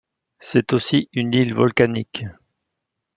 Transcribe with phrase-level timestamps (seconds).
[0.39, 2.23] C'est aussi une île volcanique.